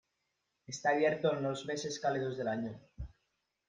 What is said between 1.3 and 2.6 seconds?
en los meses cálidos del